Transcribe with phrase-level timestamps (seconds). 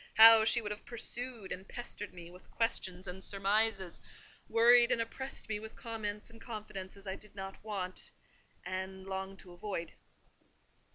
[0.15, 5.59] how she would have pursued and pestered me with questions and surmises—worried and oppressed me
[5.59, 8.09] with comments and confidences I did not want,
[8.65, 9.91] and longed to avoid.